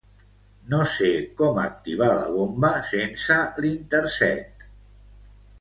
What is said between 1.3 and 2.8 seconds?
com activar la bomba